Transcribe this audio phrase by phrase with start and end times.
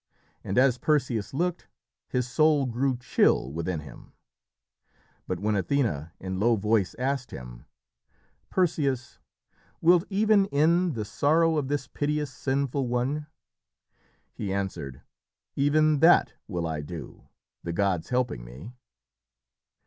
[0.43, 1.67] And as Perseus looked,
[2.07, 4.13] his soul grew chill within him.
[5.27, 7.65] But when Athené, in low voice, asked him:
[8.49, 9.19] "Perseus,
[9.79, 13.27] wilt even end the sorrow of this piteous sinful one?"
[14.33, 15.01] he answered,
[15.55, 17.27] "Even that will I do
[17.61, 18.73] the gods helping me."